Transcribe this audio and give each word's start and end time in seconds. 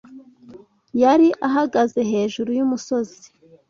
Yari 1.01 1.27
ahagaze 1.47 1.99
hejuru 2.11 2.49
yumusozi. 2.57 3.21